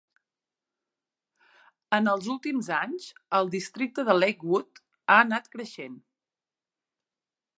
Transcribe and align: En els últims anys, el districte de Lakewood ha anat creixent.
En 1.97 2.09
els 2.13 2.29
últims 2.35 2.69
anys, 2.79 3.05
el 3.41 3.51
districte 3.57 4.07
de 4.09 4.17
Lakewood 4.23 4.83
ha 5.17 5.21
anat 5.27 5.53
creixent. 5.57 5.97